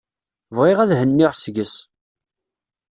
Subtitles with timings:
[0.55, 1.75] Bɣiɣ ad henniɣ seg-s.